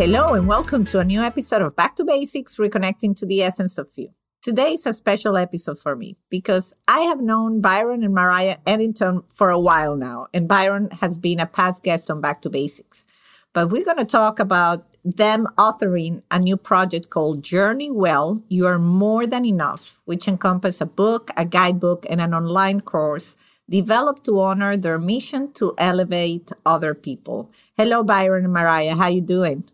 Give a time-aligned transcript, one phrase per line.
[0.00, 3.76] Hello, and welcome to a new episode of Back to Basics Reconnecting to the Essence
[3.76, 4.08] of You.
[4.40, 9.24] Today is a special episode for me because I have known Byron and Mariah Edgington
[9.34, 13.04] for a while now, and Byron has been a past guest on Back to Basics.
[13.52, 18.68] But we're going to talk about them authoring a new project called Journey Well, You
[18.68, 23.36] Are More Than Enough, which encompasses a book, a guidebook, and an online course
[23.68, 27.52] developed to honor their mission to elevate other people.
[27.76, 28.94] Hello, Byron and Mariah.
[28.94, 29.66] How you doing?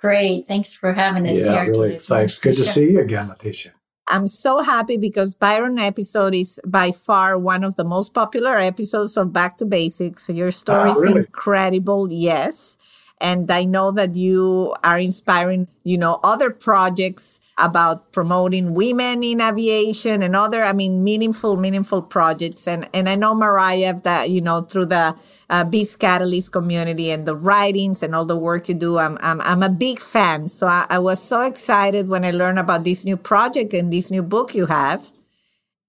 [0.00, 0.46] Great.
[0.46, 1.72] Thanks for having us yeah, here.
[1.72, 1.98] really.
[1.98, 2.40] Thanks.
[2.40, 3.72] Good to see you again, Leticia.
[4.08, 9.16] I'm so happy because Byron episode is by far one of the most popular episodes
[9.16, 10.28] of Back to Basics.
[10.28, 11.20] Your story Ah, is really?
[11.20, 12.10] incredible.
[12.10, 12.76] Yes.
[13.20, 19.42] And I know that you are inspiring, you know, other projects about promoting women in
[19.42, 22.66] aviation and other, I mean, meaningful, meaningful projects.
[22.66, 25.14] And, and I know Mariah that, you know, through the
[25.50, 29.42] uh, Beast Catalyst community and the writings and all the work you do, I'm, I'm,
[29.42, 30.48] I'm a big fan.
[30.48, 34.10] So I, I was so excited when I learned about this new project and this
[34.10, 35.10] new book you have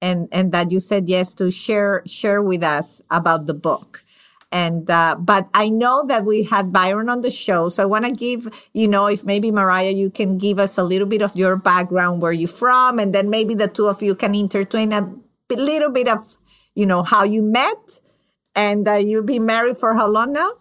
[0.02, 4.04] and, and that you said yes to share, share with us about the book
[4.52, 8.06] and uh, but I know that we had Byron on the show, so I want
[8.06, 11.36] to give you know if maybe Mariah you can give us a little bit of
[11.36, 15.08] your background, where you're from, and then maybe the two of you can intertwine a
[15.50, 16.38] little bit of
[16.76, 18.00] you know how you met,
[18.56, 20.52] and uh, you've been married for how long now?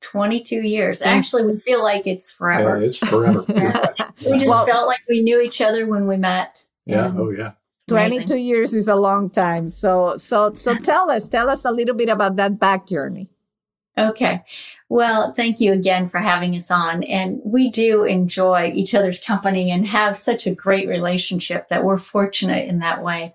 [0.00, 1.02] 22 years.
[1.02, 2.76] Actually, we feel like it's Yeah, forever.
[2.82, 3.44] it's forever.
[3.48, 3.86] yeah.
[4.30, 6.64] we just Well- felt like we knew each other when we met.
[6.86, 7.08] yeah.
[7.08, 7.52] And Oh, yeah.
[7.90, 8.26] Amazing.
[8.26, 9.68] 22 years is a long time.
[9.68, 13.30] So so so tell us tell us a little bit about that back journey.
[13.98, 14.44] Okay.
[14.88, 17.02] Well, thank you again for having us on.
[17.02, 21.98] And we do enjoy each other's company and have such a great relationship that we're
[21.98, 23.34] fortunate in that way.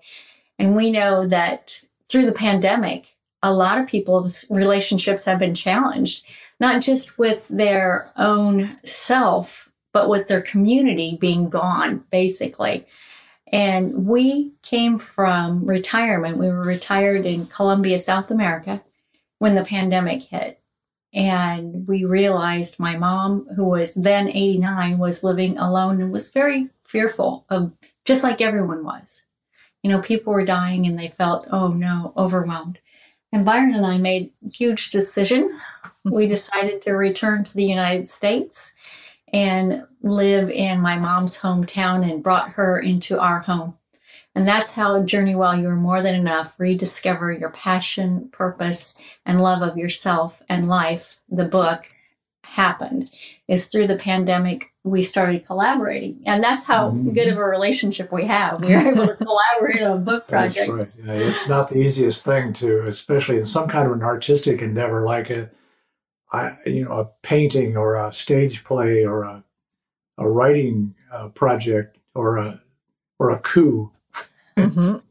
[0.58, 6.24] And we know that through the pandemic, a lot of people's relationships have been challenged,
[6.60, 12.86] not just with their own self, but with their community being gone, basically.
[13.54, 16.38] And we came from retirement.
[16.38, 18.82] We were retired in Colombia, South America
[19.38, 20.60] when the pandemic hit.
[21.12, 26.68] And we realized my mom, who was then 89, was living alone and was very
[26.82, 27.70] fearful of
[28.04, 29.24] just like everyone was.
[29.84, 32.80] You know, people were dying and they felt, oh no, overwhelmed.
[33.32, 35.56] And Byron and I made a huge decision.
[36.04, 38.72] We decided to return to the United States
[39.34, 43.76] and live in my mom's hometown and brought her into our home.
[44.36, 48.94] And that's how Journey Well You Are More Than Enough rediscover your passion, purpose,
[49.26, 51.86] and love of yourself and life, the book
[52.44, 53.10] happened.
[53.48, 56.20] Is through the pandemic we started collaborating.
[56.26, 57.14] And that's how Mhm.
[57.14, 58.62] good of a relationship we have.
[58.62, 60.72] We were able to collaborate on a book That's project.
[60.72, 60.88] right.
[61.04, 65.02] Yeah, it's not the easiest thing to, especially in some kind of an artistic endeavor
[65.02, 65.50] like a,
[66.34, 69.44] I, you know, a painting or a stage play or a,
[70.18, 72.60] a writing uh, project or a,
[73.18, 73.90] or a coup.
[74.56, 75.02] Mhm.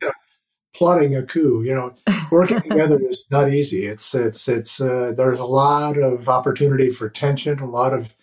[0.74, 1.64] plotting a coup.
[1.64, 1.94] You know,
[2.32, 3.86] working together is not easy.
[3.86, 8.14] It's it's it's uh, there's a lot of opportunity for tension, a lot of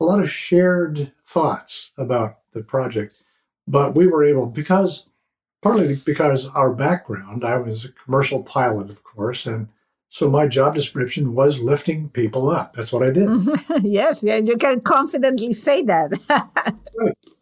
[0.00, 3.14] a lot of shared thoughts about the project.
[3.68, 5.08] But we were able because
[5.62, 7.44] partly because our background.
[7.44, 9.68] I was a commercial pilot, of course, and
[10.12, 12.74] so my job description was lifting people up.
[12.74, 13.30] That's what I did.
[13.82, 16.12] yes, yeah, you can confidently say that.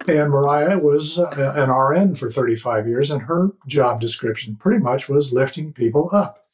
[0.09, 5.11] And Mariah was uh, an RN for 35 years, and her job description pretty much
[5.11, 6.47] was lifting people up.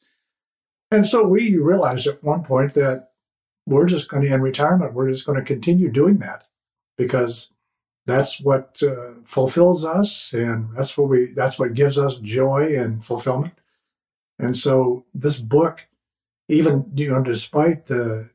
[0.91, 3.11] And so we realized at one point that
[3.65, 6.43] we're just going to, in retirement, we're just going to continue doing that
[6.97, 7.53] because
[8.05, 13.05] that's what uh, fulfills us, and that's what we, that's what gives us joy and
[13.05, 13.53] fulfillment.
[14.39, 15.87] And so this book,
[16.47, 18.29] even you know, despite the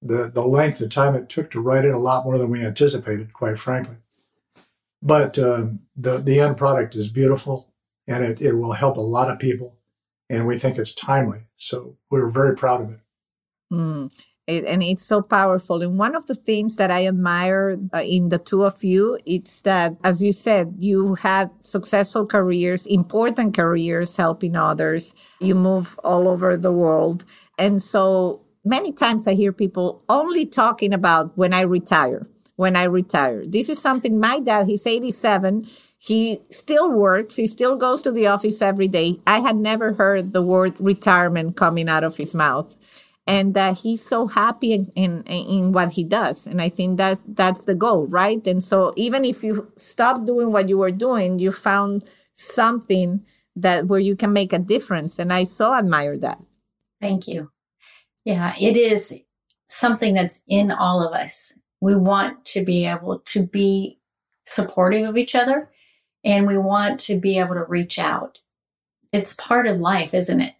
[0.00, 2.64] the the length of time it took to write it, a lot more than we
[2.64, 3.96] anticipated, quite frankly.
[5.02, 7.72] But um, the the end product is beautiful
[8.06, 9.76] and it, it will help a lot of people
[10.28, 11.40] and we think it's timely.
[11.56, 13.00] So we're very proud of it.
[13.72, 14.22] Mm.
[14.46, 15.82] It, and it's so powerful.
[15.82, 19.62] And one of the things that I admire uh, in the two of you, it's
[19.62, 25.14] that, as you said, you had successful careers, important careers, helping others.
[25.40, 27.24] You move all over the world.
[27.58, 32.84] And so many times I hear people only talking about when I retire, when I
[32.84, 33.42] retire.
[33.46, 35.66] This is something my dad, he's 87.
[35.98, 37.36] He still works.
[37.36, 39.16] He still goes to the office every day.
[39.26, 42.76] I had never heard the word retirement coming out of his mouth
[43.26, 46.46] and that he's so happy in, in, in what he does.
[46.46, 48.44] And i think that that's the goal right?
[48.46, 52.04] And so even if you stop doing what you were doing you found
[52.34, 53.24] something
[53.56, 55.18] that where you can make a difference.
[55.18, 56.40] And i so admire that.
[57.00, 57.50] Thank you.
[58.24, 59.22] Yeah it is
[59.66, 61.54] something that's in all of us.
[61.80, 63.98] We want to be able to be
[64.44, 65.70] supportive of each other
[66.24, 68.40] and we want to be able to reach out.
[69.12, 70.54] It's part of life isn't it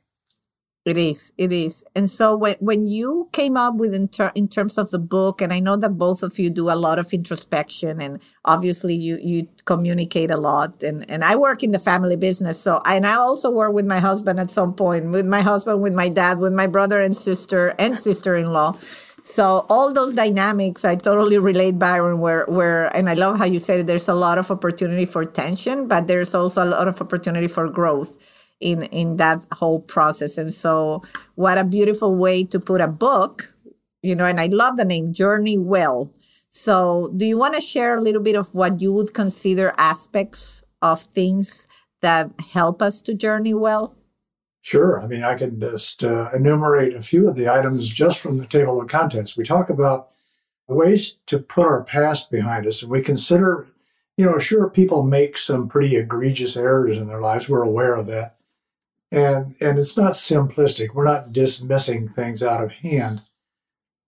[0.84, 1.32] it is.
[1.38, 1.84] It is.
[1.94, 5.40] And so when, when you came up with in, ter- in terms of the book,
[5.40, 9.18] and I know that both of you do a lot of introspection and obviously you,
[9.22, 12.60] you communicate a lot and, and I work in the family business.
[12.60, 15.94] So, and I also work with my husband at some point, with my husband, with
[15.94, 18.76] my dad, with my brother and sister and sister-in-law.
[19.22, 23.60] So all those dynamics, I totally relate, Byron, where, where, and I love how you
[23.60, 27.00] said it, there's a lot of opportunity for tension, but there's also a lot of
[27.00, 28.18] opportunity for growth
[28.62, 31.02] in in that whole process and so
[31.34, 33.54] what a beautiful way to put a book
[34.02, 36.10] you know and i love the name journey well
[36.50, 40.62] so do you want to share a little bit of what you would consider aspects
[40.80, 41.66] of things
[42.00, 43.94] that help us to journey well
[44.62, 45.02] Sure.
[45.02, 48.46] I mean, I can just uh, enumerate a few of the items just from the
[48.46, 49.36] table of contents.
[49.36, 50.10] We talk about
[50.68, 53.66] ways to put our past behind us, and we consider,
[54.16, 57.48] you know, sure, people make some pretty egregious errors in their lives.
[57.48, 58.36] We're aware of that
[59.12, 60.94] and and it's not simplistic.
[60.94, 63.22] We're not dismissing things out of hand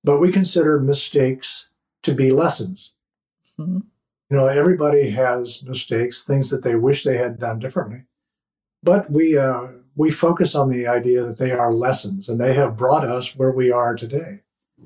[0.04, 1.70] but we consider mistakes
[2.02, 2.92] to be lessons.
[3.58, 3.78] Mm-hmm.
[4.30, 8.02] you know everybody has mistakes things that they wish they had done differently.
[8.82, 12.76] But we uh, we focus on the idea that they are lessons and they have
[12.76, 14.42] brought us where we are today.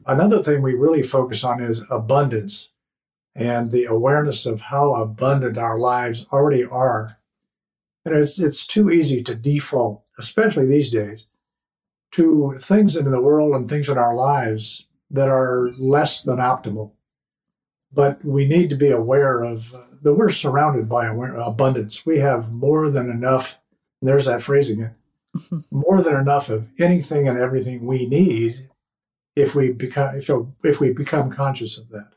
[0.06, 2.68] Another thing we really focus on is abundance
[3.34, 7.18] and the awareness of how abundant our lives already are.
[8.04, 11.28] And it's it's too easy to default especially these days,
[12.12, 16.92] to things in the world and things in our lives that are less than optimal.
[17.92, 22.04] But we need to be aware of uh, that we're surrounded by abundance.
[22.04, 23.58] We have more than enough.
[24.02, 24.94] There's that phrase again.
[25.70, 28.68] more than enough of anything and everything we need
[29.36, 30.30] if we become if,
[30.64, 32.08] if we become conscious of that.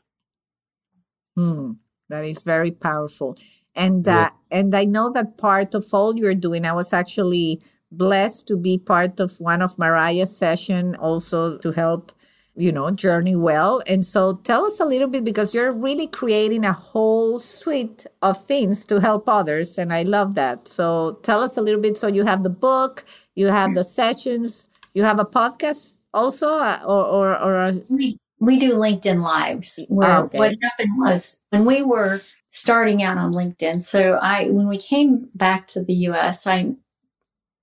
[1.36, 1.72] Hmm,
[2.08, 3.38] that is very powerful.
[3.74, 4.58] And uh, yeah.
[4.58, 6.66] and I know that part of all you're doing.
[6.66, 7.62] I was actually
[7.96, 12.12] blessed to be part of one of Mariah's session also to help
[12.54, 13.82] you know journey well.
[13.86, 18.44] And so tell us a little bit because you're really creating a whole suite of
[18.44, 20.68] things to help others and i love that.
[20.68, 21.96] So tell us a little bit.
[21.96, 23.04] So you have the book
[23.34, 27.72] you have the sessions you have a podcast also uh, or or, or a...
[27.88, 30.38] we, we do linkedin lives where oh, okay.
[30.38, 35.28] what happened was when we were starting out on linkedin so i when we came
[35.34, 36.74] back to the us i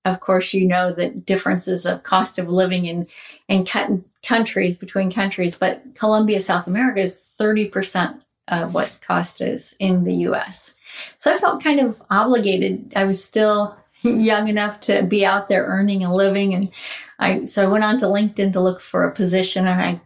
[0.06, 3.07] of course, you know the differences of cost of living in
[3.48, 3.66] in
[4.24, 10.13] countries between countries, but Colombia, South America is 30% of what cost is in the
[10.28, 10.75] US.
[11.18, 12.94] So I felt kind of obligated.
[12.96, 16.72] I was still young enough to be out there earning a living and
[17.19, 20.02] I so I went on to LinkedIn to look for a position and I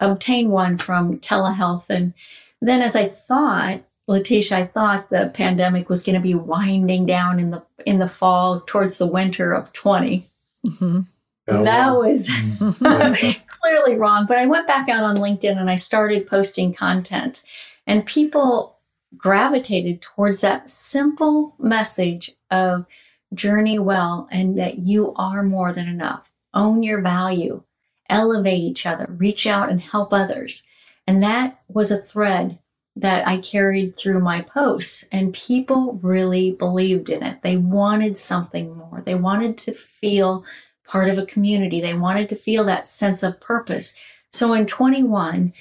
[0.00, 2.12] obtained one from telehealth and
[2.60, 7.38] then as I thought Leticia, I thought the pandemic was going to be winding down
[7.38, 10.24] in the in the fall towards the winter of 20.
[10.66, 11.00] Mm-hmm.
[11.48, 12.00] Oh, that wow.
[12.00, 13.46] was mm-hmm.
[13.48, 14.26] clearly wrong.
[14.26, 17.44] But I went back out on LinkedIn and I started posting content,
[17.86, 18.78] and people
[19.16, 22.86] gravitated towards that simple message of
[23.34, 26.32] journey well and that you are more than enough.
[26.54, 27.62] Own your value,
[28.08, 30.64] elevate each other, reach out and help others.
[31.06, 32.58] And that was a thread
[32.96, 37.42] that I carried through my posts, and people really believed in it.
[37.42, 39.02] They wanted something more.
[39.04, 40.44] They wanted to feel
[40.86, 41.80] part of a community.
[41.80, 43.94] They wanted to feel that sense of purpose.
[44.30, 45.54] So in 21,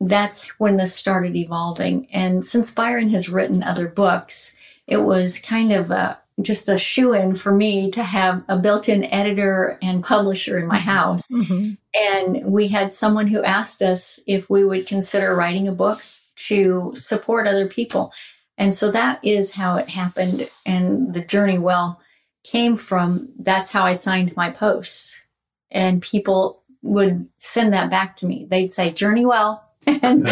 [0.00, 2.06] that's when this started evolving.
[2.12, 4.54] And since Byron has written other books,
[4.86, 8.88] it was kind of a, just a shoe in for me to have a built
[8.88, 10.88] in editor and publisher in my mm-hmm.
[10.88, 11.22] house.
[11.32, 11.72] Mm-hmm.
[11.94, 16.00] And we had someone who asked us if we would consider writing a book
[16.36, 18.12] to support other people.
[18.58, 20.50] And so that is how it happened.
[20.64, 22.00] And the journey well
[22.44, 25.18] came from that's how I signed my posts.
[25.70, 28.46] And people would send that back to me.
[28.48, 29.62] They'd say, Journey well.
[29.86, 30.28] and,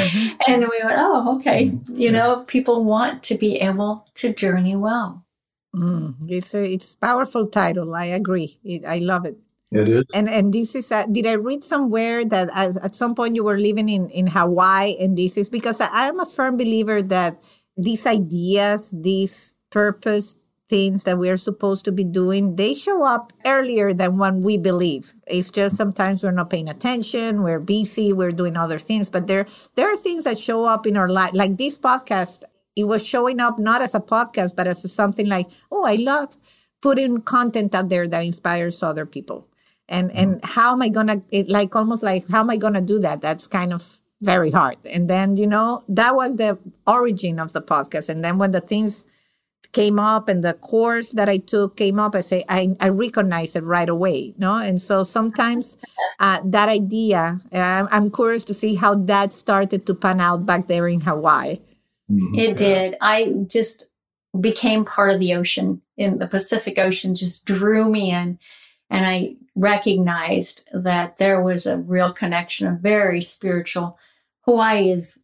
[0.48, 1.66] and we went, oh, okay.
[1.66, 1.96] Mm-hmm.
[1.96, 5.24] You know, people want to be able to journey well.
[5.74, 7.94] Mm, it's a it's powerful title.
[7.94, 8.58] I agree.
[8.64, 9.36] It, I love it.
[9.74, 10.04] It is.
[10.14, 13.42] And and this is a, did I read somewhere that at, at, some point you
[13.42, 17.42] were living in in Hawaii and this is because I, am a firm believer that
[17.76, 20.36] these ideas, these purpose
[20.70, 25.14] things that we're supposed to be doing, they show up earlier than when we believe.
[25.26, 29.44] It's just sometimes we're not paying attention, we're busy, we're doing other things, but there
[29.74, 31.34] there are things that show up in our life.
[31.34, 32.44] Like this podcast,
[32.76, 36.38] it was showing up not as a podcast, but as something like, oh, I love
[36.80, 39.48] putting content out there that inspires other people.
[39.88, 40.46] And and mm-hmm.
[40.46, 43.20] how am I gonna it, like almost like how am I gonna do that?
[43.20, 44.76] That's kind of very hard.
[44.90, 48.08] And then, you know, that was the origin of the podcast.
[48.08, 49.04] And then when the things
[49.72, 53.54] came up and the course that I took came up, I say I, I recognize
[53.56, 54.34] it right away.
[54.38, 55.76] No, and so sometimes
[56.20, 60.68] uh, that idea, uh, I'm curious to see how that started to pan out back
[60.68, 61.60] there in Hawaii.
[62.10, 62.34] Mm-hmm.
[62.38, 62.96] It did.
[63.00, 63.90] I just
[64.38, 68.38] became part of the ocean in the Pacific Ocean, just drew me in,
[68.90, 73.98] and I recognized that there was a real connection, a very spiritual.
[74.42, 75.18] Hawaii is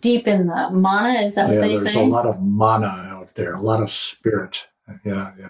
[0.00, 1.20] deep in the mana.
[1.20, 1.82] Is that yeah, what they say?
[1.84, 4.66] There's a lot of mana out there, a lot of spirit.
[5.04, 5.48] Yeah, yeah.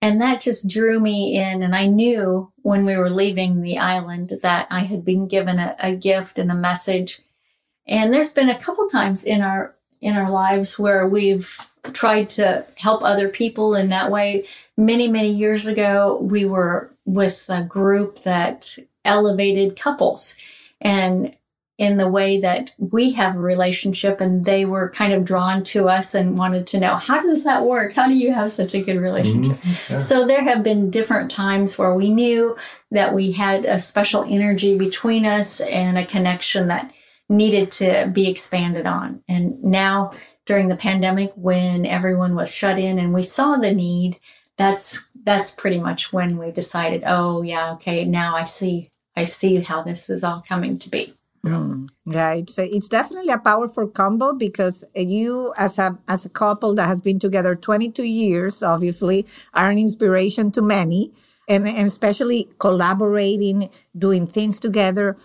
[0.00, 1.62] And that just drew me in.
[1.62, 5.74] And I knew when we were leaving the island that I had been given a,
[5.80, 7.20] a gift and a message.
[7.86, 11.58] And there's been a couple times in our in our lives where we've
[11.92, 14.44] tried to help other people in that way.
[14.76, 20.36] Many, many years ago, we were with a group that elevated couples.
[20.80, 21.34] And
[21.78, 25.88] in the way that we have a relationship and they were kind of drawn to
[25.88, 28.82] us and wanted to know how does that work how do you have such a
[28.82, 29.92] good relationship mm-hmm.
[29.92, 29.98] yeah.
[30.00, 32.56] so there have been different times where we knew
[32.90, 36.92] that we had a special energy between us and a connection that
[37.28, 40.10] needed to be expanded on and now
[40.46, 44.18] during the pandemic when everyone was shut in and we saw the need
[44.56, 49.56] that's that's pretty much when we decided oh yeah okay now i see i see
[49.60, 51.12] how this is all coming to be
[51.44, 51.88] Mm.
[52.04, 56.74] Yeah, it's a, it's definitely a powerful combo because you, as a as a couple
[56.74, 61.12] that has been together 22 years, obviously are an inspiration to many,
[61.48, 65.16] and, and especially collaborating, doing things together.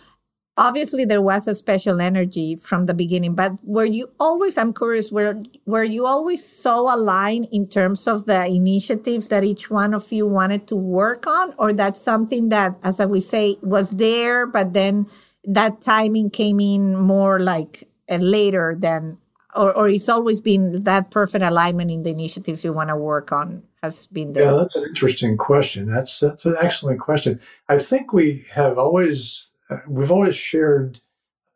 [0.55, 4.55] Obviously, there was a special energy from the beginning, but were you always?
[4.55, 5.12] I'm curious.
[5.12, 10.12] Were were you always so aligned in terms of the initiatives that each one of
[10.12, 14.74] you wanted to work on, or that's something that, as we say, was there, but
[14.74, 15.07] then
[15.45, 19.17] that timing came in more like uh, later than
[19.55, 23.31] or, or it's always been that perfect alignment in the initiatives you want to work
[23.31, 27.77] on has been there yeah that's an interesting question that's that's an excellent question i
[27.77, 29.52] think we have always
[29.87, 30.99] we've always shared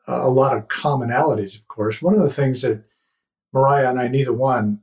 [0.07, 2.83] uh, a lot of commonalities of course one of the things that
[3.53, 4.81] mariah and i neither one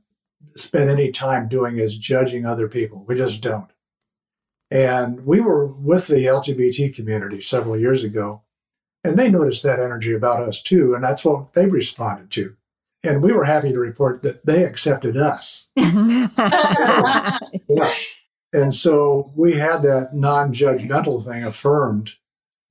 [0.55, 3.71] spend any time doing is judging other people we just don't
[4.71, 8.41] and we were with the lgbt community several years ago
[9.05, 10.95] and they noticed that energy about us too.
[10.95, 12.55] And that's what they responded to.
[13.03, 15.67] And we were happy to report that they accepted us.
[15.75, 17.37] yeah.
[18.51, 22.13] And so we had that non judgmental thing affirmed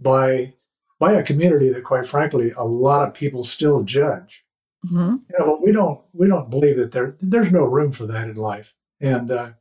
[0.04, 0.54] by
[1.00, 4.44] by a community that quite frankly a lot of people still judge.
[4.86, 5.16] Mm-hmm.
[5.30, 8.36] you know we don't we don't believe that there there's no room for that in
[8.36, 8.74] life.
[9.00, 9.52] And uh,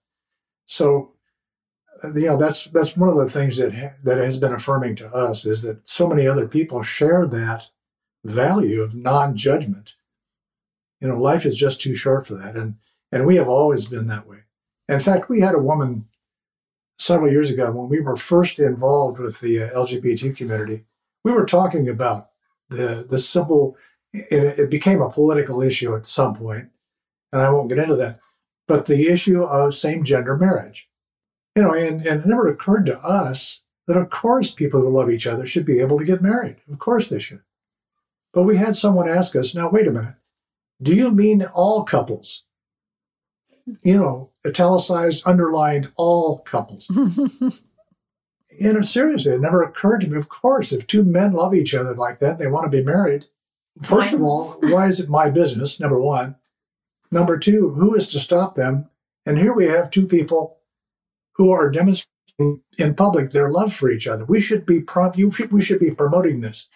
[0.65, 1.13] so
[2.03, 5.07] you know that's that's one of the things that ha- that has been affirming to
[5.07, 7.69] us is that so many other people share that
[8.25, 9.95] value of non-judgment.
[10.99, 12.57] You know life is just too short for that.
[12.57, 12.75] And
[13.11, 14.39] and we have always been that way.
[14.89, 16.05] In fact we had a woman
[17.03, 20.83] several years ago when we were first involved with the uh, lgbt community
[21.23, 22.29] we were talking about
[22.69, 23.75] the the simple
[24.13, 26.69] it, it became a political issue at some point
[27.31, 28.19] and i won't get into that
[28.67, 30.89] but the issue of same gender marriage
[31.55, 35.09] you know, and, and it never occurred to us that, of course, people who love
[35.09, 36.57] each other should be able to get married.
[36.71, 37.41] Of course they should.
[38.33, 40.15] But we had someone ask us, now, wait a minute,
[40.81, 42.43] do you mean all couples?
[43.81, 46.87] You know, italicized, underlined, all couples.
[48.59, 50.17] you know, seriously, it never occurred to me.
[50.17, 53.25] Of course, if two men love each other like that, they want to be married.
[53.81, 55.79] First of all, why is it my business?
[55.79, 56.35] Number one.
[57.11, 58.89] Number two, who is to stop them?
[59.25, 60.57] And here we have two people
[61.33, 64.25] who are demonstrating in public their love for each other.
[64.25, 65.17] We should be prompt.
[65.17, 66.69] You should, we should be promoting this.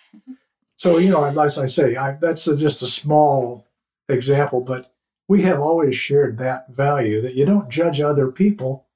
[0.77, 3.67] So you know, as I say, I, that's a, just a small
[4.09, 4.93] example, but
[5.27, 8.87] we have always shared that value that you don't judge other people.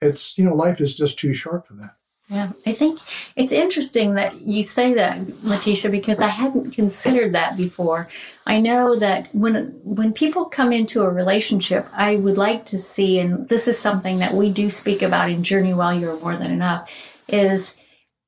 [0.00, 1.96] It's you know, life is just too short for that.
[2.28, 2.98] Yeah, I think
[3.36, 8.08] it's interesting that you say that, Leticia, because I hadn't considered that before.
[8.46, 13.20] I know that when when people come into a relationship, I would like to see,
[13.20, 16.36] and this is something that we do speak about in Journey Well You Are More
[16.36, 16.90] Than Enough,
[17.28, 17.76] is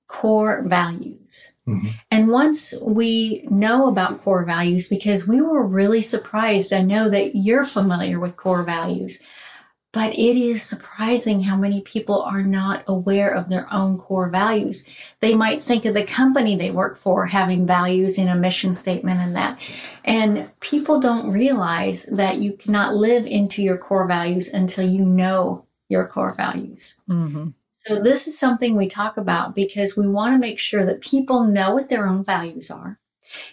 [0.06, 1.50] core values.
[1.68, 1.88] Mm-hmm.
[2.10, 7.36] And once we know about core values, because we were really surprised, I know that
[7.36, 9.22] you're familiar with core values.
[9.90, 14.86] But it is surprising how many people are not aware of their own core values.
[15.20, 19.20] They might think of the company they work for having values in a mission statement
[19.20, 19.58] and that.
[20.04, 25.64] And people don't realize that you cannot live into your core values until you know
[25.88, 26.96] your core values.
[27.08, 27.48] Mm-hmm.
[27.88, 31.44] So, this is something we talk about because we want to make sure that people
[31.44, 32.98] know what their own values are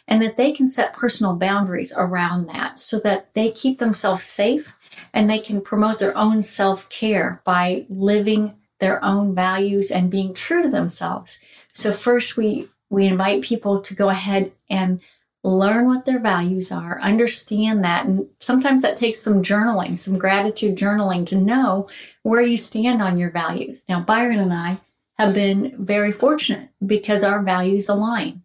[0.10, 4.74] and that they can set personal boundaries around that so that they keep themselves safe
[5.14, 10.34] and they can promote their own self care by living their own values and being
[10.34, 11.40] true to themselves.
[11.72, 15.00] So first we we invite people to go ahead and
[15.46, 18.06] learn what their values are, understand that.
[18.06, 21.88] And sometimes that takes some journaling, some gratitude journaling to know
[22.26, 23.84] where you stand on your values.
[23.88, 24.80] Now, Byron and I
[25.20, 28.42] have been very fortunate because our values align.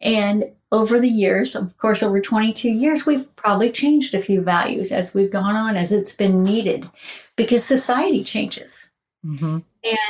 [0.00, 4.90] And over the years, of course, over 22 years, we've probably changed a few values
[4.90, 6.88] as we've gone on, as it's been needed,
[7.36, 8.88] because society changes.
[9.22, 9.58] Mm-hmm.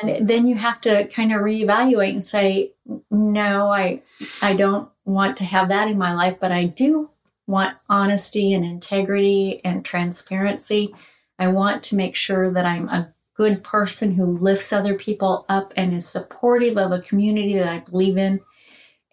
[0.04, 2.74] And then you have to kind of reevaluate and say,
[3.10, 4.02] no, I,
[4.40, 7.10] I don't want to have that in my life, but I do
[7.48, 10.94] want honesty and integrity and transparency.
[11.40, 15.73] I want to make sure that I'm a good person who lifts other people up
[15.75, 18.40] and is supportive of a community that I believe in.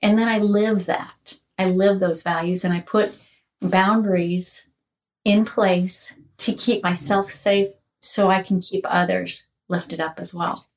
[0.01, 1.39] And then I live that.
[1.57, 3.13] I live those values and I put
[3.62, 4.67] boundaries
[5.24, 10.67] in place to keep myself safe so I can keep others lifted up as well.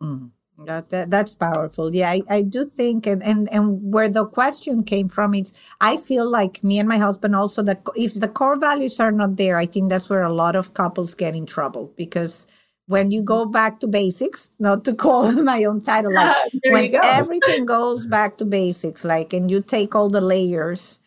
[0.00, 0.30] Mm.
[0.66, 1.94] That, that, that's powerful.
[1.94, 5.96] Yeah, I, I do think, and, and and where the question came from is, I
[5.96, 9.56] feel like me and my husband also that if the core values are not there,
[9.56, 11.92] I think that's where a lot of couples get in trouble.
[11.96, 12.46] Because
[12.86, 17.64] when you go back to basics, not to call my own title, like when everything
[17.66, 20.98] goes back to basics, like, and you take all the layers,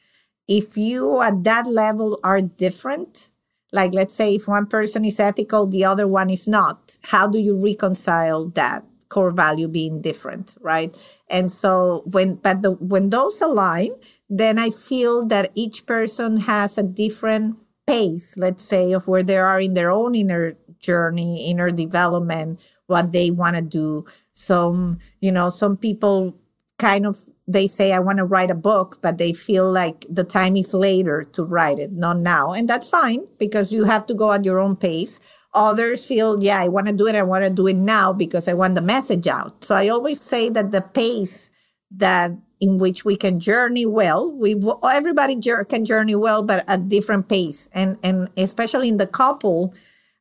[0.47, 3.29] if you at that level are different,
[3.71, 7.37] like let's say if one person is ethical, the other one is not, how do
[7.39, 10.95] you reconcile that core value being different, right?
[11.29, 13.91] And so when, but the, when those align,
[14.29, 19.37] then I feel that each person has a different pace, let's say, of where they
[19.37, 24.05] are in their own inner journey, inner development, what they want to do.
[24.33, 26.35] Some, you know, some people
[26.77, 30.23] kind of they say I want to write a book, but they feel like the
[30.23, 32.53] time is later to write it, not now.
[32.53, 35.19] And that's fine because you have to go at your own pace.
[35.55, 37.15] Others feel, yeah, I want to do it.
[37.15, 39.63] I want to do it now because I want the message out.
[39.63, 41.49] So I always say that the pace
[41.91, 47.29] that in which we can journey well, we everybody can journey well, but at different
[47.29, 47.69] pace.
[47.73, 49.73] And and especially in the couple,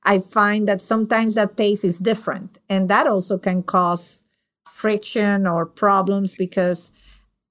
[0.04, 2.58] I find that sometimes that pace is different.
[2.68, 4.22] And that also can cause
[4.66, 6.92] friction or problems because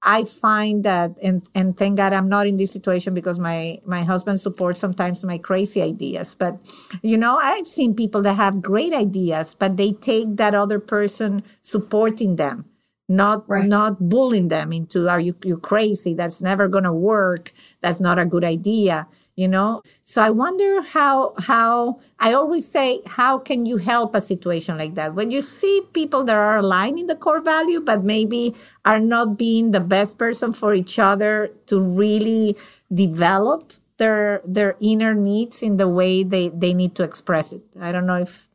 [0.04, 4.02] I find that, and, and thank God I'm not in this situation because my, my
[4.02, 6.34] husband supports sometimes my crazy ideas.
[6.34, 6.58] But,
[7.02, 11.42] you know, I've seen people that have great ideas, but they take that other person
[11.62, 12.66] supporting them
[13.08, 13.66] not right.
[13.66, 16.14] not bullying them into are you you crazy?
[16.14, 17.52] That's never going to work.
[17.80, 19.82] That's not a good idea you know?
[20.04, 24.94] So i wonder how how i always say how can you help a situation like
[24.94, 25.14] that?
[25.14, 29.36] When you see people that are aligned in the core value but maybe are not
[29.38, 32.56] being the best person for each other to really
[32.92, 37.62] develop their their inner needs in the way they they need to express it.
[37.80, 38.48] I don't know if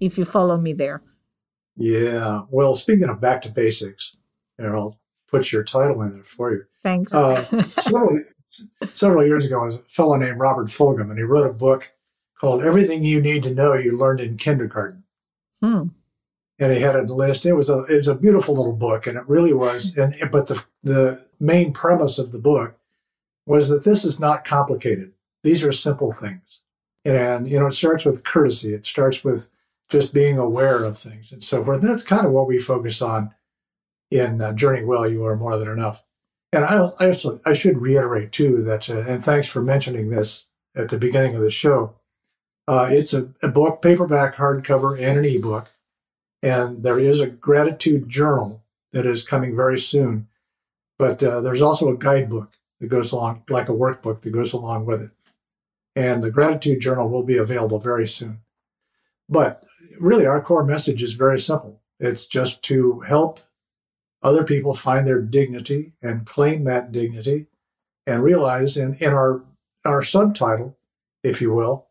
[0.00, 1.02] if you follow me there
[1.78, 2.42] yeah.
[2.50, 4.12] Well, speaking of back to basics,
[4.58, 6.64] and I'll put your title in there for you.
[6.82, 7.14] Thanks.
[7.14, 8.20] Uh, several,
[8.84, 11.90] several years ago, a fellow named Robert Fulghum, and he wrote a book
[12.38, 15.04] called Everything You Need to Know You Learned in Kindergarten.
[15.62, 15.84] Hmm.
[16.58, 17.46] And he had a list.
[17.46, 19.96] It was a it was a beautiful little book, and it really was.
[19.96, 22.76] And but the the main premise of the book
[23.46, 25.12] was that this is not complicated.
[25.44, 26.60] These are simple things,
[27.04, 28.74] and you know it starts with courtesy.
[28.74, 29.48] It starts with
[29.88, 31.80] just being aware of things and so forth.
[31.80, 33.34] And that's kind of what we focus on
[34.10, 36.02] in uh, Journey Well, You Are More Than Enough.
[36.52, 40.46] And I, I, also, I should reiterate too that, uh, and thanks for mentioning this
[40.74, 41.94] at the beginning of the show.
[42.66, 45.72] Uh, it's a, a, book, paperback, hardcover, and an ebook.
[46.42, 50.28] And there is a gratitude journal that is coming very soon.
[50.98, 54.86] But uh, there's also a guidebook that goes along, like a workbook that goes along
[54.86, 55.10] with it.
[55.96, 58.40] And the gratitude journal will be available very soon.
[59.28, 59.64] But
[60.00, 61.80] really, our core message is very simple.
[62.00, 63.40] It's just to help
[64.22, 67.46] other people find their dignity and claim that dignity
[68.06, 69.44] and realize in, in our,
[69.84, 70.76] our subtitle,
[71.22, 71.88] if you will,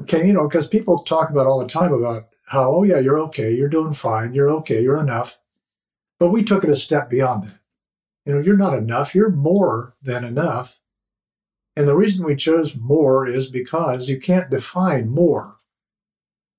[0.00, 3.18] okay, you know, because people talk about all the time about how, oh, yeah, you're
[3.18, 5.38] okay, you're doing fine, you're okay, you're enough.
[6.18, 7.58] But we took it a step beyond that.
[8.26, 10.80] You know, you're not enough, you're more than enough.
[11.76, 15.56] And the reason we chose more is because you can't define more.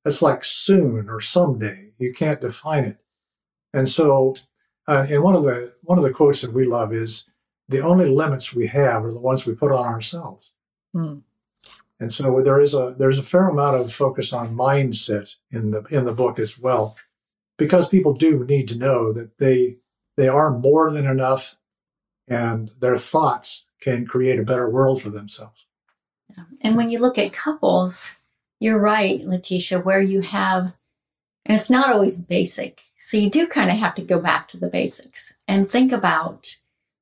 [0.05, 1.91] It's like soon or someday.
[1.97, 2.97] You can't define it.
[3.73, 4.35] And so,
[4.87, 7.25] uh, and one of the one of the quotes that we love is,
[7.67, 10.51] "The only limits we have are the ones we put on ourselves."
[10.95, 11.23] Mm.
[11.99, 15.83] And so there is a there's a fair amount of focus on mindset in the
[15.89, 16.95] in the book as well,
[17.57, 19.77] because people do need to know that they
[20.17, 21.57] they are more than enough,
[22.27, 25.65] and their thoughts can create a better world for themselves.
[26.61, 28.11] And when you look at couples,
[28.59, 30.75] you're right, Leticia, where you have,
[31.45, 32.81] and it's not always basic.
[32.97, 36.55] So you do kind of have to go back to the basics and think about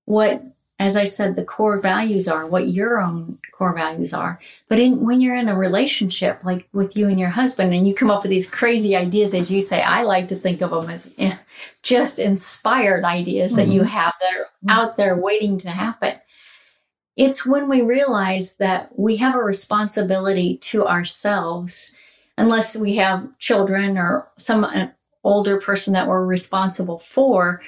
[0.06, 0.44] what,
[0.80, 4.39] as I said, the core values are, what your own core values are.
[4.68, 7.94] But in, when you're in a relationship, like with you and your husband, and you
[7.94, 10.89] come up with these crazy ideas, as you say, I like to think of them
[10.89, 11.38] as eh,
[11.84, 13.62] just inspired ideas mm-hmm.
[13.62, 13.89] that you mm-hmm.
[13.89, 16.16] have that are out there waiting to happen.
[17.15, 21.91] It's when we realize that we have a responsibility to ourselves,
[22.38, 24.88] unless we have children or some uh,
[25.23, 27.62] older person that we're responsible for,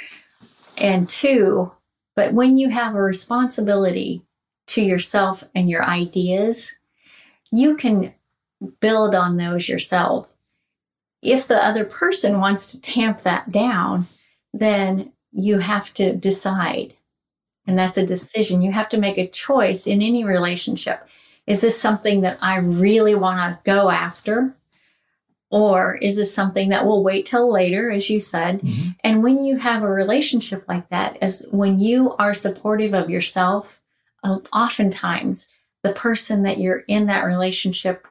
[0.77, 1.71] and two,
[2.15, 4.21] but when you have a responsibility
[4.67, 6.73] to yourself and your ideas,
[7.51, 8.13] you can
[8.79, 10.27] build on those yourself.
[11.21, 14.05] If the other person wants to tamp that down,
[14.53, 16.95] then you have to decide
[17.67, 18.61] and that's a decision.
[18.61, 21.07] You have to make a choice in any relationship.
[21.47, 24.53] Is this something that I really want to go after?
[25.51, 28.61] Or is this something that will wait till later, as you said?
[28.61, 28.89] Mm-hmm.
[29.03, 33.79] And when you have a relationship like that, as when you are supportive of yourself,
[34.23, 35.47] uh, oftentimes
[35.83, 38.07] the person that you're in that relationship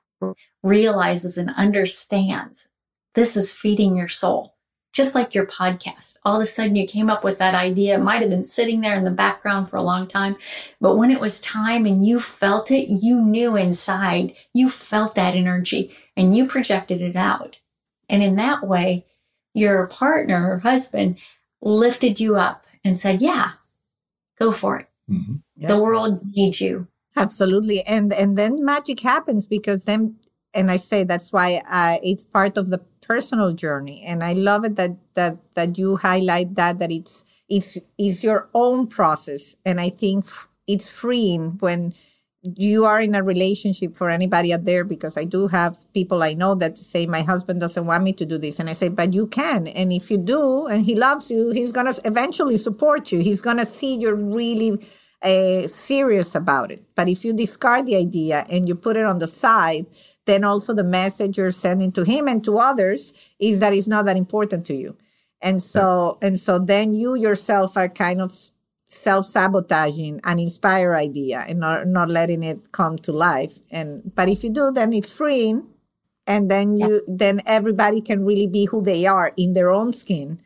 [0.62, 2.66] realizes and understands
[3.14, 4.53] this is feeding your soul
[4.94, 6.16] just like your podcast.
[6.24, 7.96] All of a sudden you came up with that idea.
[7.96, 10.36] It might have been sitting there in the background for a long time,
[10.80, 15.34] but when it was time and you felt it, you knew inside, you felt that
[15.34, 17.60] energy and you projected it out.
[18.08, 19.04] And in that way,
[19.52, 21.18] your partner or husband
[21.60, 23.52] lifted you up and said, yeah,
[24.38, 24.88] go for it.
[25.10, 25.36] Mm-hmm.
[25.56, 25.68] Yep.
[25.68, 26.86] The world needs you.
[27.16, 27.82] Absolutely.
[27.82, 30.16] And, and then magic happens because then,
[30.52, 34.02] and I say that's why uh, it's part of the personal journey.
[34.04, 38.48] And i love it that that that you highlight that that it's it's it's your
[38.54, 39.56] own process.
[39.64, 40.24] And i think
[40.66, 41.94] it's freeing when
[42.56, 46.34] you are in a relationship for anybody out there because i do have people i
[46.34, 48.58] know that say my husband doesn't want me to do this.
[48.58, 49.66] And i say but you can.
[49.68, 53.20] And if you do and he loves you he's going to eventually support you.
[53.20, 54.78] He's going to see you're really
[55.22, 56.82] uh, serious about it.
[56.94, 59.86] But if you discard the idea and you put it on the side
[60.26, 64.04] then also the message you're sending to him and to others is that it's not
[64.06, 64.96] that important to you.
[65.42, 66.28] And so, yeah.
[66.28, 68.34] and so then you yourself are kind of
[68.88, 73.58] self-sabotaging an inspired idea and not, not letting it come to life.
[73.70, 75.66] And, but if you do, then it's freeing.
[76.26, 77.14] And then you, yeah.
[77.16, 80.40] then everybody can really be who they are in their own skin.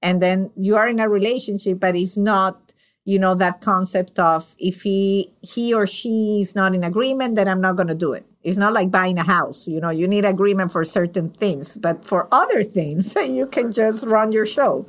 [0.00, 4.54] And then you are in a relationship, but it's not you know that concept of
[4.58, 8.12] if he he or she is not in agreement then i'm not going to do
[8.12, 11.76] it it's not like buying a house you know you need agreement for certain things
[11.76, 14.86] but for other things you can just run your show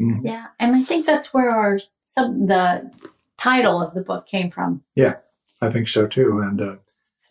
[0.00, 0.26] mm-hmm.
[0.26, 2.90] yeah and i think that's where our some the
[3.36, 5.16] title of the book came from yeah
[5.60, 6.76] i think so too and uh,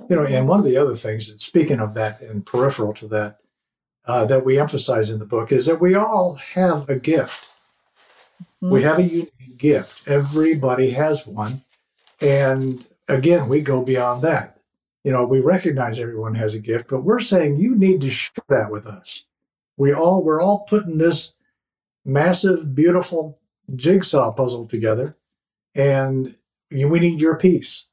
[0.09, 3.07] you know and one of the other things that speaking of that and peripheral to
[3.07, 3.37] that
[4.07, 7.55] uh, that we emphasize in the book is that we all have a gift
[8.65, 8.73] Mm-hmm.
[8.73, 10.07] We have a unique gift.
[10.07, 11.61] Everybody has one.
[12.21, 14.54] And again, we go beyond that.
[15.05, 18.43] You know, we recognize everyone has a gift, but we're saying you need to share
[18.49, 19.25] that with us.
[19.77, 21.35] We all, we're all putting this
[22.03, 23.39] massive, beautiful
[23.75, 25.15] jigsaw puzzle together
[25.75, 26.35] and
[26.71, 27.87] we need your piece.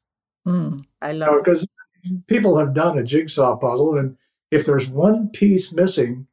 [0.48, 1.66] Mm, I love Because
[2.02, 4.16] you know, people have done a jigsaw puzzle and
[4.50, 6.26] if there's one piece missing,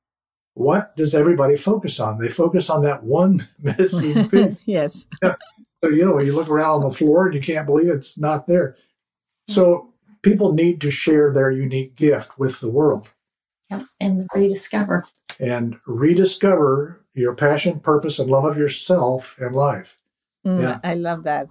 [0.54, 2.20] what does everybody focus on?
[2.20, 4.66] They focus on that one missing piece.
[4.66, 5.08] yes.
[5.22, 8.48] So, you know, you look around on the floor and you can't believe it's not
[8.48, 8.78] there.
[9.50, 9.89] So
[10.22, 13.14] people need to share their unique gift with the world.
[13.70, 13.84] Yep.
[14.00, 15.04] And rediscover.
[15.40, 19.98] And rediscover your passion, purpose, and love of yourself and life.
[20.46, 20.80] Mm, yeah.
[20.84, 21.48] I love that.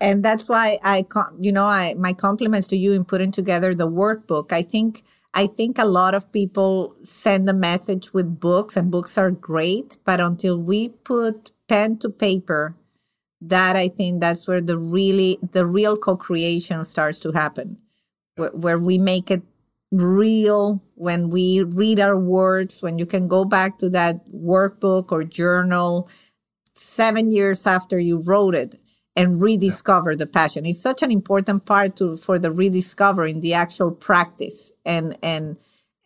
[0.00, 1.04] And that's why I,
[1.38, 4.52] you know, I my compliments to you in putting together the workbook.
[4.52, 5.02] I think
[5.34, 9.98] I think a lot of people send a message with books, and books are great,
[10.04, 12.74] but until we put pen to paper,
[13.40, 17.76] that I think that's where the really the real co-creation starts to happen,
[18.48, 19.42] where, we make it
[19.92, 25.24] real when we read our words, when you can go back to that workbook or
[25.24, 26.08] journal
[26.74, 28.80] seven years after you wrote it
[29.16, 30.18] and rediscover yeah.
[30.18, 30.64] the passion.
[30.66, 35.56] It's such an important part to for the rediscovering the actual practice and and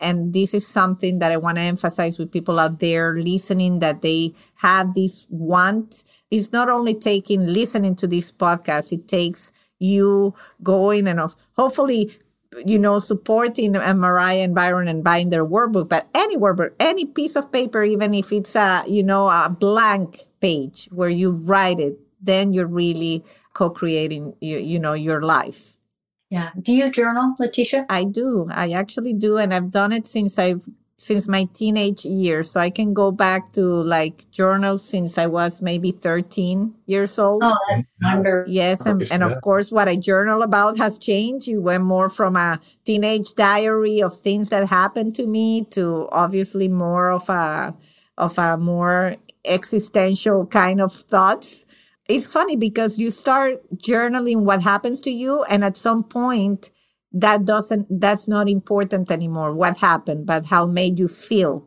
[0.00, 4.02] and this is something that I want to emphasize with people out there listening that
[4.02, 6.02] they have this want.
[6.30, 11.20] It's not only taking listening to this podcast, it takes you going and
[11.56, 12.12] hopefully
[12.64, 17.04] you know, supporting uh, Mariah and Byron and buying their workbook, but any workbook, any
[17.04, 21.80] piece of paper, even if it's a, you know, a blank page where you write
[21.80, 25.76] it, then you're really co-creating you, you know your life.
[26.30, 26.50] Yeah.
[26.60, 27.86] Do you journal Leticia?
[27.88, 28.48] i do.
[28.50, 32.50] I actually do and i've done it since i've since my teenage years.
[32.50, 37.42] So i can go back to like journals since i was maybe 13 years old.
[37.44, 37.80] Oh mm-hmm.
[38.02, 38.44] wonder.
[38.48, 41.46] yes and, and of course what i journal about has changed.
[41.46, 46.68] You went more from a teenage diary of things that happened to me to obviously
[46.68, 47.74] more of a
[48.16, 51.66] of a more existential kind of thoughts.
[52.06, 56.70] It's funny because you start journaling what happens to you and at some point
[57.14, 61.66] that doesn't that's not important anymore what happened but how made you feel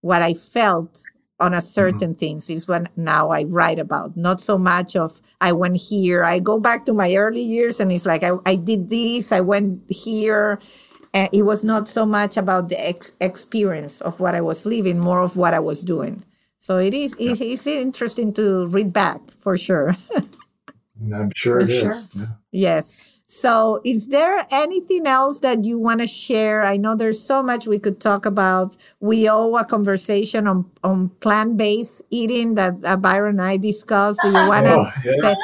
[0.00, 1.02] what i felt
[1.38, 2.18] on a certain mm-hmm.
[2.18, 6.38] things is what now i write about not so much of i went here i
[6.38, 9.82] go back to my early years and it's like i, I did this i went
[9.90, 10.58] here
[11.12, 14.98] and it was not so much about the ex- experience of what i was living
[14.98, 16.24] more of what i was doing
[16.66, 17.30] so it is yeah.
[17.30, 19.94] it is interesting to read back for sure.
[21.14, 21.90] I'm sure it sure.
[21.90, 22.10] is.
[22.12, 22.26] Yeah.
[22.50, 23.00] Yes.
[23.40, 26.64] So, is there anything else that you want to share?
[26.64, 28.76] I know there's so much we could talk about.
[29.00, 34.20] We owe a conversation on, on plant based eating that uh, Byron and I discussed.
[34.22, 35.20] Do you want to oh, yeah.
[35.20, 35.36] say,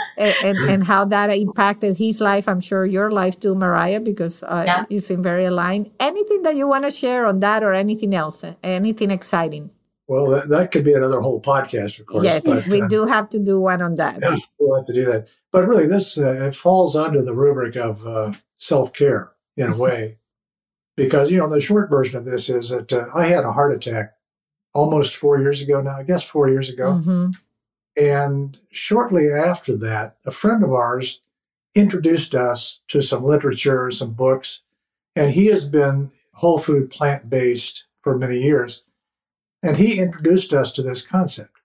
[0.49, 2.49] and, and how that impacted his life?
[2.49, 4.85] I'm sure your life too, Mariah, because uh, yeah.
[4.89, 5.91] you seem very aligned.
[6.01, 8.43] Anything that you want to share on that or anything else?
[8.63, 9.71] Anything exciting?
[10.13, 12.23] Well, that, that could be another whole podcast, of course.
[12.23, 14.19] Yes, but, we uh, do have to do one on that.
[14.21, 15.31] Yeah, we'll have to do that.
[15.51, 19.77] But really, this uh, it falls under the rubric of uh, self care in a
[19.77, 20.19] way,
[20.97, 23.73] because you know the short version of this is that uh, I had a heart
[23.73, 24.13] attack
[24.75, 25.97] almost four years ago now.
[25.97, 27.31] I guess four years ago, mm-hmm.
[27.97, 31.23] and shortly after that, a friend of ours
[31.75, 34.61] introduced us to some literature, some books,
[35.17, 38.83] and he has been whole food plant based for many years.
[39.63, 41.61] And he introduced us to this concept.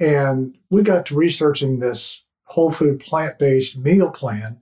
[0.00, 4.60] And we got to researching this whole food plant based meal plan.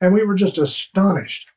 [0.00, 1.50] And we were just astonished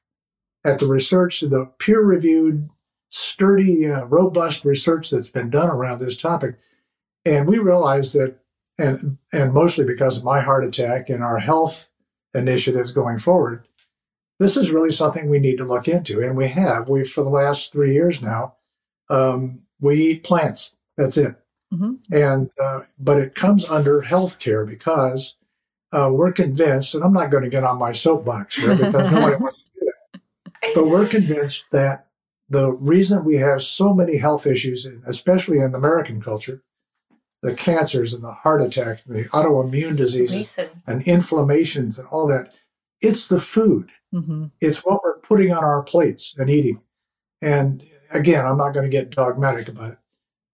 [0.63, 2.69] at the research, the peer reviewed,
[3.09, 6.57] sturdy, uh, robust research that's been done around this topic.
[7.25, 8.39] And we realized that,
[8.77, 11.89] and, and mostly because of my heart attack and our health
[12.33, 13.67] initiatives going forward,
[14.39, 16.21] this is really something we need to look into.
[16.21, 16.89] And we have.
[16.89, 18.55] We, for the last three years now,
[19.09, 20.75] um, we eat plants.
[20.97, 21.35] That's it.
[21.73, 22.13] Mm-hmm.
[22.13, 25.35] And uh, but it comes under healthcare because
[25.91, 29.35] uh, we're convinced, and I'm not going to get on my soapbox here because nobody
[29.39, 30.21] wants to do that.
[30.75, 32.07] But we're convinced that
[32.49, 36.61] the reason we have so many health issues, especially in American culture,
[37.41, 42.53] the cancers and the heart attacks and the autoimmune diseases and inflammations and all that,
[43.01, 43.91] it's the food.
[44.13, 44.45] Mm-hmm.
[44.61, 46.81] It's what we're putting on our plates and eating.
[47.41, 49.97] And again, I'm not going to get dogmatic about it,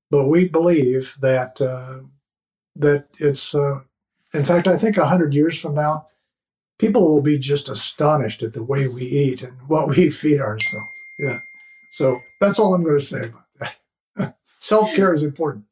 [0.09, 1.99] but we believe that uh,
[2.75, 3.55] that it's.
[3.55, 3.81] Uh,
[4.33, 6.07] in fact, I think hundred years from now,
[6.79, 11.03] people will be just astonished at the way we eat and what we feed ourselves.
[11.19, 11.39] Yeah.
[11.91, 13.42] So that's all I'm going to say about.
[14.63, 15.65] Self care is important.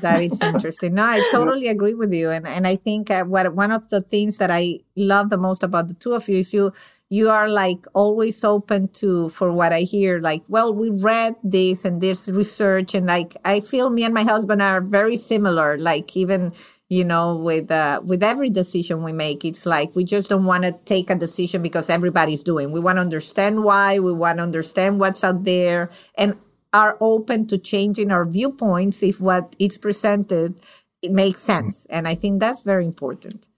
[0.00, 0.94] that is interesting.
[0.94, 4.02] No, I totally agree with you, and and I think uh, what one of the
[4.02, 6.72] things that I love the most about the two of you is you
[7.08, 11.84] you are like always open to for what i hear like well we read this
[11.84, 16.16] and this research and like i feel me and my husband are very similar like
[16.16, 16.52] even
[16.88, 20.64] you know with uh, with every decision we make it's like we just don't want
[20.64, 24.42] to take a decision because everybody's doing we want to understand why we want to
[24.42, 26.34] understand what's out there and
[26.76, 30.60] are open to changing our viewpoints if what is presented
[31.02, 31.96] it makes sense mm-hmm.
[31.96, 33.48] and i think that's very important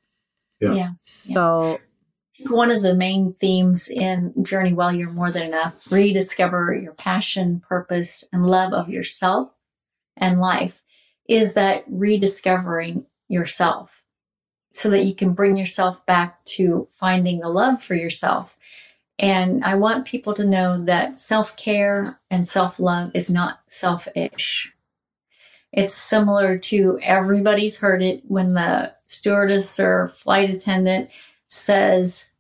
[0.61, 0.91] yeah, yeah.
[1.03, 1.79] so
[2.47, 7.61] one of the main themes in Journey Well You're More Than Enough rediscover your passion,
[7.61, 9.51] purpose, and love of yourself
[10.17, 10.83] and life
[11.29, 14.03] is that rediscovering yourself
[14.73, 18.57] so that you can bring yourself back to finding the love for yourself.
[19.19, 24.73] And I want people to know that self care and self love is not selfish.
[25.73, 31.11] It's similar to everybody's heard it when the stewardess or flight attendant
[31.49, 32.31] says,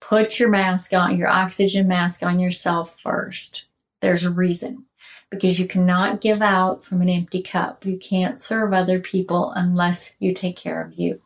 [0.00, 3.64] put your mask on, your oxygen mask on yourself first.
[4.00, 4.84] There's a reason
[5.30, 7.84] because you cannot give out from an empty cup.
[7.84, 11.20] You can't serve other people unless you take care of you.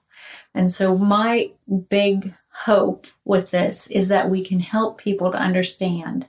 [0.54, 1.50] And so my
[1.88, 6.28] big hope with this is that we can help people to understand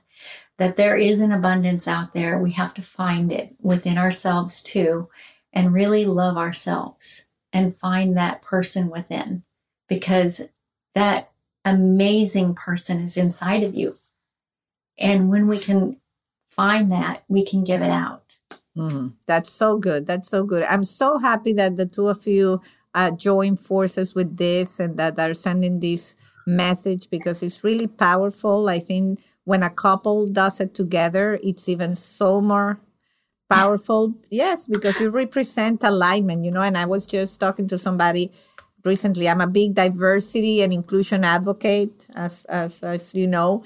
[0.58, 2.38] that there is an abundance out there.
[2.38, 5.08] We have to find it within ourselves too
[5.52, 9.42] and really love ourselves and find that person within
[9.88, 10.48] because
[10.94, 11.30] that
[11.64, 13.94] amazing person is inside of you.
[14.98, 15.98] And when we can
[16.48, 18.36] find that, we can give it out.
[18.76, 20.06] Mm, that's so good.
[20.06, 20.64] That's so good.
[20.64, 22.60] I'm so happy that the two of you
[22.94, 28.68] uh, join forces with this and that are sending this message because it's really powerful.
[28.68, 32.78] I think when a couple does it together, it's even so more
[33.50, 34.14] powerful.
[34.30, 36.62] Yes, because you represent alignment, you know.
[36.62, 38.32] And I was just talking to somebody
[38.84, 39.28] recently.
[39.28, 43.64] I'm a big diversity and inclusion advocate, as as, as you know.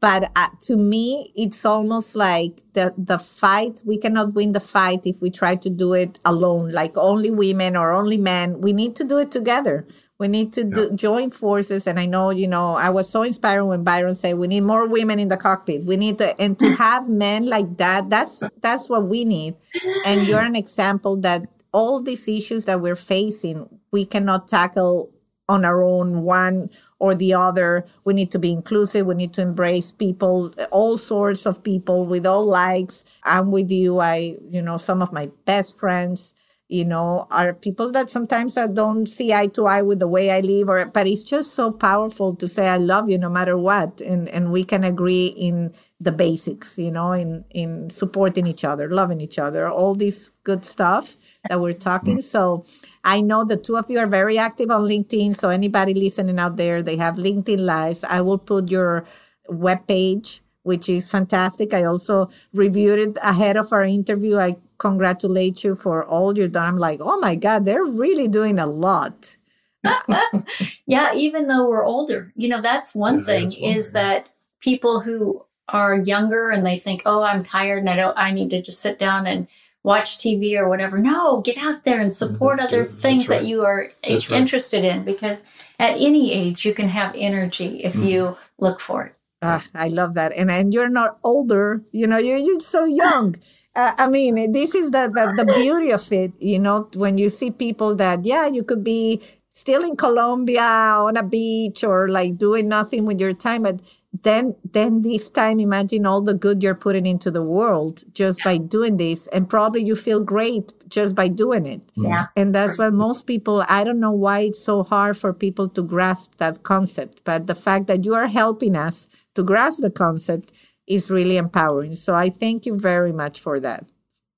[0.00, 3.82] But uh, to me, it's almost like the the fight.
[3.84, 7.76] We cannot win the fight if we try to do it alone, like only women
[7.76, 8.60] or only men.
[8.60, 9.86] We need to do it together.
[10.22, 11.88] We need to do, join forces.
[11.88, 14.86] And I know, you know, I was so inspired when Byron said we need more
[14.86, 15.84] women in the cockpit.
[15.84, 19.56] We need to, and to have men like that, that's, that's what we need.
[20.04, 21.42] And you're an example that
[21.72, 25.10] all these issues that we're facing, we cannot tackle
[25.48, 26.70] on our own, one
[27.02, 27.84] or the other.
[28.04, 29.06] We need to be inclusive.
[29.06, 33.04] We need to embrace people, all sorts of people with all likes.
[33.24, 33.98] I'm with you.
[33.98, 36.34] I, you know, some of my best friends
[36.72, 40.30] you know, are people that sometimes I don't see eye to eye with the way
[40.30, 43.58] I live or but it's just so powerful to say I love you no matter
[43.58, 48.64] what and and we can agree in the basics, you know, in in supporting each
[48.64, 51.16] other, loving each other, all this good stuff
[51.50, 52.18] that we're talking.
[52.18, 52.36] Mm-hmm.
[52.36, 52.64] So
[53.04, 55.36] I know the two of you are very active on LinkedIn.
[55.36, 58.02] So anybody listening out there, they have LinkedIn lives.
[58.02, 59.04] I will put your
[59.50, 61.74] webpage, which is fantastic.
[61.74, 64.38] I also reviewed it ahead of our interview.
[64.38, 66.66] I congratulate you for all you've done.
[66.66, 69.36] I'm like, oh my God, they're really doing a lot.
[70.86, 73.94] yeah, even though we're older, you know, that's one yeah, thing that's one is thing.
[73.94, 78.32] that people who are younger and they think, oh, I'm tired and I don't, I
[78.32, 79.46] need to just sit down and
[79.84, 80.98] watch TV or whatever.
[80.98, 82.66] No, get out there and support mm-hmm.
[82.66, 83.40] other things right.
[83.40, 84.96] that you are that's interested right.
[84.96, 85.44] in because
[85.78, 88.04] at any age you can have energy if mm-hmm.
[88.04, 89.14] you look for it.
[89.44, 90.32] Ah, I love that.
[90.36, 93.36] And and you're not older, you know, you're, you're so young.
[93.74, 97.30] Uh, I mean, this is the, the, the beauty of it, you know, when you
[97.30, 99.22] see people that, yeah, you could be
[99.54, 103.80] still in Colombia on a beach or like doing nothing with your time, but
[104.22, 108.58] then then this time imagine all the good you're putting into the world just by
[108.58, 111.80] doing this and probably you feel great just by doing it.
[111.94, 112.26] Yeah.
[112.36, 115.82] And that's what most people i don't know why it's so hard for people to
[115.82, 120.52] grasp that concept but the fact that you are helping us to grasp the concept
[120.86, 121.94] is really empowering.
[121.94, 123.84] So I thank you very much for that.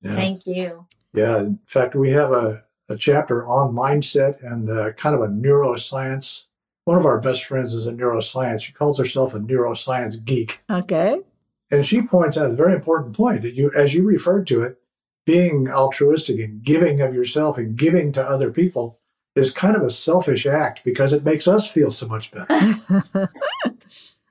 [0.03, 0.15] Yeah.
[0.15, 0.87] Thank you.
[1.13, 1.39] Yeah.
[1.41, 6.45] In fact, we have a, a chapter on mindset and uh, kind of a neuroscience.
[6.85, 8.63] One of our best friends is a neuroscience.
[8.63, 10.63] She calls herself a neuroscience geek.
[10.69, 11.21] Okay.
[11.71, 14.79] And she points out a very important point that you, as you referred to it,
[15.27, 19.01] being altruistic and giving of yourself and giving to other people
[19.35, 23.29] is kind of a selfish act because it makes us feel so much better.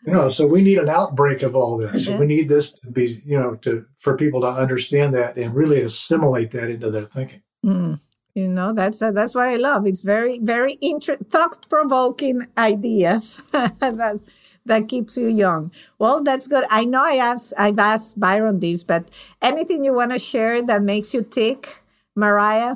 [0.06, 2.08] You know, so we need an outbreak of all this.
[2.08, 2.20] Mm-hmm.
[2.20, 5.82] We need this to be, you know, to for people to understand that and really
[5.82, 7.42] assimilate that into their thinking.
[7.66, 8.00] Mm.
[8.36, 9.88] You know, that's uh, that's what I love.
[9.88, 14.20] It's very, very inter- thought provoking ideas that
[14.66, 15.72] that keeps you young.
[16.00, 16.66] Well, that's good.
[16.70, 19.08] I know I asked I've asked Byron this, but
[19.42, 21.84] anything you want to share that makes you tick,
[22.16, 22.76] Mariah?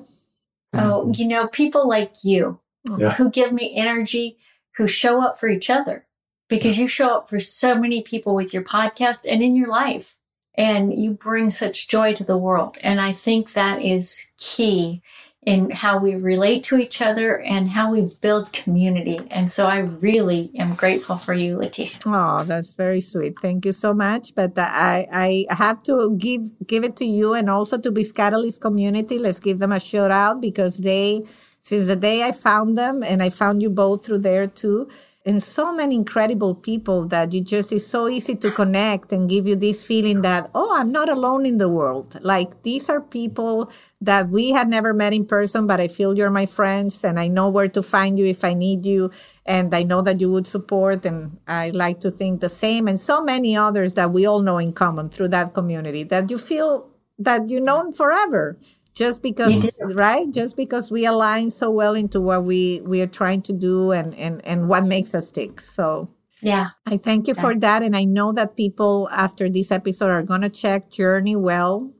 [0.73, 2.59] Oh, you know, people like you
[2.97, 3.13] yeah.
[3.13, 4.37] who give me energy,
[4.77, 6.06] who show up for each other
[6.47, 10.17] because you show up for so many people with your podcast and in your life
[10.55, 12.77] and you bring such joy to the world.
[12.81, 15.01] And I think that is key
[15.45, 19.17] in how we relate to each other and how we build community.
[19.31, 22.01] And so I really am grateful for you, Leticia.
[22.05, 23.35] Oh, that's very sweet.
[23.41, 24.35] Thank you so much.
[24.35, 28.59] But uh, I, I have to give give it to you and also to BizCatalyst
[28.59, 29.17] community.
[29.17, 31.23] Let's give them a shout out because they
[31.61, 34.89] since the day I found them and I found you both through there too
[35.27, 39.45] and so many incredible people that you just is so easy to connect and give
[39.45, 42.17] you this feeling that oh i'm not alone in the world.
[42.23, 43.69] Like these are people
[44.01, 47.27] that we had never met in person but i feel you're my friends and i
[47.27, 49.11] know where to find you if i need you.
[49.45, 52.87] And i know that you would support and i like to think the same.
[52.87, 56.37] And so many others that we all know in common through that community that you
[56.37, 56.87] feel
[57.19, 58.57] that you know forever
[58.97, 60.25] just because right?
[60.31, 64.15] Just because we align so well into what we we are trying to do and
[64.15, 65.61] and and what makes us tick.
[65.61, 66.09] So
[66.41, 66.69] yeah.
[66.87, 67.41] I thank you yeah.
[67.41, 67.83] for that.
[67.83, 71.93] And i know that people after this episode are going to check journey well.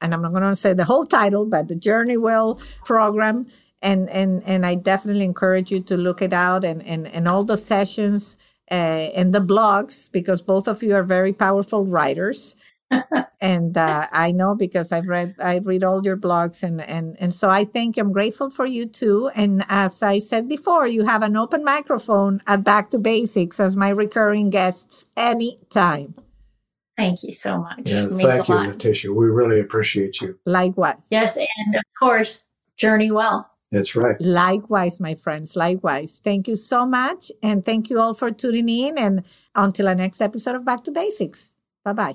[0.00, 3.46] And i'm not going to say the whole title but the journey well program.
[3.82, 7.44] And and and i definitely encourage you to look it out and and and all
[7.44, 8.36] the sessions
[8.70, 12.56] uh, and the blogs because both of you are very powerful writers
[13.40, 17.32] and uh, I know because I've read I read all your blogs and and and
[17.32, 19.30] so I think I'm grateful for you too.
[19.34, 23.76] And as I said before, you have an open microphone at Back to Basics as
[23.76, 26.14] my recurring guests anytime.
[26.96, 27.80] Thank you so much.
[27.84, 28.68] Yeah, thank you, lot.
[28.68, 29.14] Leticia.
[29.14, 30.38] We really appreciate you.
[30.46, 31.08] Likewise.
[31.10, 33.50] Yes, and of course, journey well.
[33.70, 34.16] That's right.
[34.20, 35.56] Likewise, my friends.
[35.56, 36.20] Likewise.
[36.22, 37.30] Thank you so much.
[37.42, 38.96] And thank you all for tuning in.
[38.96, 41.52] And until our next episode of Back to Basics.
[41.84, 42.14] Bye bye.